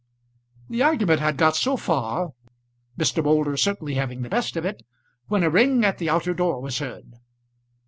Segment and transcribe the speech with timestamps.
[0.67, 2.33] The argument had got so far,
[2.97, 3.23] Mr.
[3.23, 4.81] Moulder certainly having the best of it,
[5.27, 7.17] when a ring at the outer door was heard.